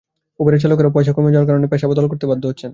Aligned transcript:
উবারের 0.39 0.61
চালকেরাও 0.63 0.95
পয়সা 0.95 1.11
কমে 1.13 1.33
যাওয়ার 1.33 1.49
কারণে 1.49 1.67
পেশা 1.71 1.87
বদল 1.89 2.05
করতে 2.11 2.25
বাধ্য 2.27 2.43
হচ্ছেন। 2.47 2.69